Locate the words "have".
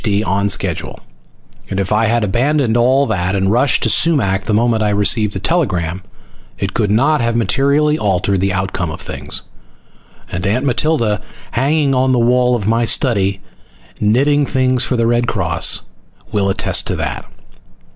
7.21-7.35